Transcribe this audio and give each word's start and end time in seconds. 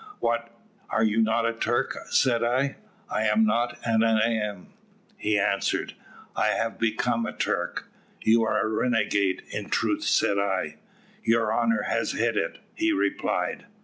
"`What, 0.19 0.49
are 0.89 1.03
you 1.03 1.21
not 1.21 1.45
a 1.45 1.53
Turk?' 1.53 1.95
said 2.09 2.43
I. 2.43 2.77
"`I 3.11 3.21
am 3.31 3.45
not 3.45 3.77
and 3.85 4.03
I 4.03 4.31
am,' 4.31 4.73
he 5.15 5.37
answered; 5.37 5.93
`I 6.35 6.57
have 6.57 6.79
become 6.79 7.27
a 7.27 7.31
Turk.' 7.31 7.87
"`You 8.25 8.43
are 8.43 8.65
a 8.65 8.67
renegade, 8.67 9.43
in 9.51 9.69
truth,' 9.69 10.05
said 10.05 10.39
I. 10.39 10.77
"`Your 11.27 11.55
honour 11.55 11.83
has 11.83 12.13
hit 12.13 12.35
it,' 12.35 12.57
he 12.73 12.91
replied. 12.91 13.67